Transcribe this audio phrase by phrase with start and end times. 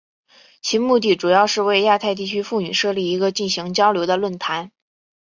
[0.63, 4.71] 其目的主要是为亚太地区妇女设立一个进行交流的论坛。